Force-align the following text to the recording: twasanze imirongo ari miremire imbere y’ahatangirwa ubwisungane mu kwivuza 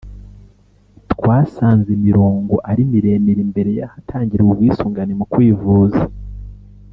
twasanze 1.13 1.89
imirongo 1.97 2.53
ari 2.69 2.81
miremire 2.91 3.39
imbere 3.47 3.69
y’ahatangirwa 3.79 4.49
ubwisungane 4.53 5.11
mu 5.19 5.25
kwivuza 5.31 6.01